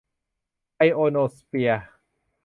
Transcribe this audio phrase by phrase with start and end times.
[0.77, 1.85] ไอโอโนสเฟียร์